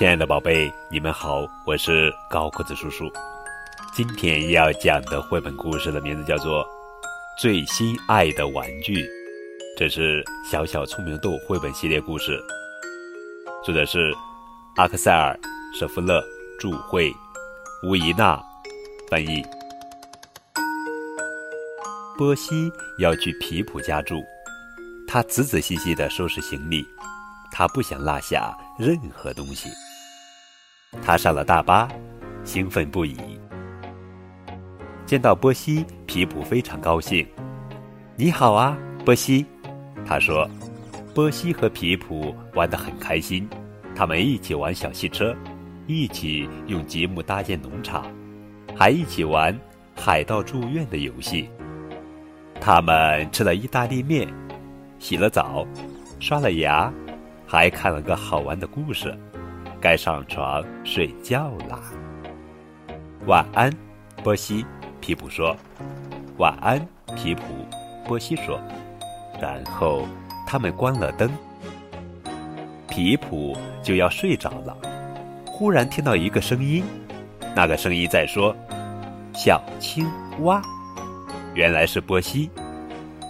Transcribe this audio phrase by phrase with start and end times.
[0.00, 3.12] 亲爱的宝贝，你们好，我是高个子叔叔。
[3.92, 6.64] 今天要讲的绘本故事的名字叫做
[7.38, 9.04] 《最心爱的玩具》，
[9.76, 12.42] 这是《小小聪明豆》绘本系列故事，
[13.62, 14.10] 作者是
[14.76, 15.38] 阿克塞尔·
[15.78, 16.24] 舍夫勒
[16.58, 17.12] 著，绘，
[17.86, 18.42] 吴怡娜
[19.10, 19.44] 翻译。
[22.16, 24.24] 波西要去皮普家住，
[25.06, 26.86] 他仔仔细细地收拾行李。
[27.52, 29.68] 他不想落下任何东西。
[31.02, 31.88] 他上了大巴，
[32.44, 33.16] 兴奋不已。
[35.06, 37.26] 见到波西，皮普非常高兴。
[38.16, 39.46] “你好啊，波西。”
[40.06, 40.48] 他说。
[41.12, 43.48] 波西和皮普玩得很开心，
[43.96, 45.34] 他们一起玩小汽车，
[45.88, 48.06] 一起用积木搭建农场，
[48.76, 49.58] 还一起玩
[49.96, 51.50] 海盗住院的游戏。
[52.60, 54.32] 他们吃了意大利面，
[55.00, 55.66] 洗了澡，
[56.20, 56.92] 刷了牙。
[57.44, 59.12] 还看了个好玩的故事，
[59.80, 61.80] 该上床睡觉啦。
[63.26, 63.72] 晚安，
[64.22, 64.64] 波西。
[65.00, 65.56] 皮普说
[66.36, 66.78] ：“晚安，
[67.16, 67.42] 皮普。”
[68.06, 68.60] 波西说。
[69.40, 70.06] 然后
[70.46, 71.30] 他们关了灯，
[72.88, 74.76] 皮普就要睡着了。
[75.46, 76.84] 忽然听到一个声音，
[77.56, 78.54] 那个声音在说
[79.32, 80.06] ：“小青
[80.40, 80.60] 蛙。”
[81.54, 82.50] 原来是波西。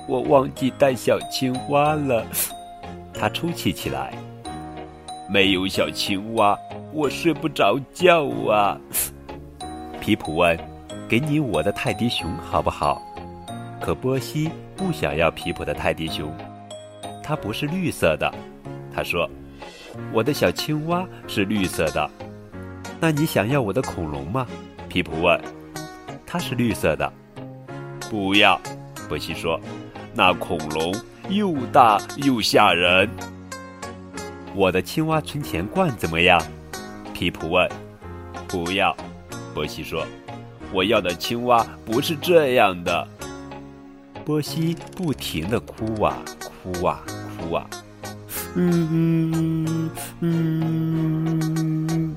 [0.09, 2.27] 我忘记带小青蛙了。
[3.15, 4.13] 他抽泣起来。
[5.33, 6.59] 没有小青蛙，
[6.93, 8.77] 我睡不着觉啊。
[10.03, 10.59] 皮普问
[11.09, 13.01] ：“给你我的泰迪熊好不好？”
[13.81, 16.35] 可波西不想要皮普的泰迪熊，
[17.23, 18.29] 它不是绿色的。
[18.93, 19.31] 他说
[20.13, 22.11] ：“我的小青蛙是绿色的。”
[22.99, 24.45] 那你想要我的恐龙吗？
[24.89, 25.41] 皮普问。
[26.27, 27.13] 它是绿色的。
[28.11, 28.61] 不要，
[29.09, 29.61] 波西说。
[30.13, 30.93] 那恐龙
[31.29, 33.09] 又大又吓人。
[34.55, 36.43] 我的青蛙存钱罐怎么样？
[37.15, 37.69] 皮普问。
[38.49, 38.97] 不要，
[39.55, 40.05] 波西说。
[40.73, 43.07] 我要的青蛙不是这样的。
[44.25, 46.17] 波西不停地哭啊
[46.63, 47.01] 哭啊
[47.39, 47.69] 哭啊。
[48.55, 52.17] 嗯嗯嗯。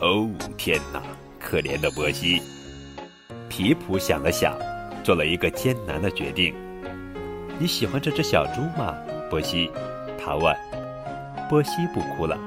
[0.00, 1.02] 哦天哪，
[1.38, 2.42] 可怜的波西。
[3.48, 4.56] 皮普想了想，
[5.04, 6.54] 做了一个艰难的决定。
[7.58, 8.94] 你喜欢这只小猪吗，
[9.28, 9.70] 波西？
[10.18, 10.56] 他问。
[11.50, 12.38] 波西不哭了，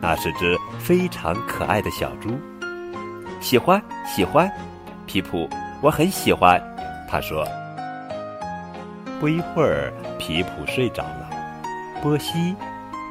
[0.00, 2.38] 那是只非常可爱的小猪。
[3.40, 4.48] 喜欢，喜欢，
[5.06, 5.50] 皮普，
[5.82, 6.62] 我很喜欢。
[7.10, 7.44] 他说。
[9.18, 11.30] 不一会儿，皮普睡着了，
[12.00, 12.54] 波西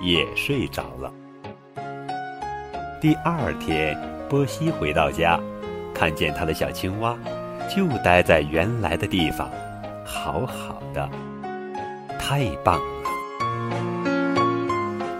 [0.01, 1.11] 也睡着了。
[3.01, 3.97] 第二天，
[4.29, 5.37] 波西回到家，
[5.93, 7.17] 看见他的小青蛙
[7.67, 9.49] 就待在原来的地方，
[10.05, 11.09] 好好的。
[12.17, 12.79] 太棒！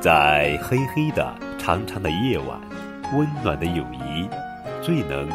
[0.04, 2.60] 在黑黑的、长长的夜晚，
[3.14, 4.28] 温暖的友谊
[4.82, 5.30] 最能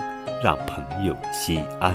[0.45, 1.95] 让朋友心安。